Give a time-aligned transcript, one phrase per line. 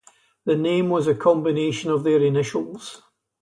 [0.45, 3.03] The name was a combination of their initials.